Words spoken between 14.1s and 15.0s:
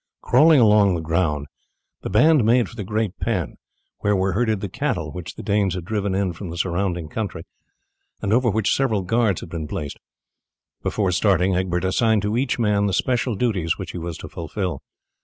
to fulfil.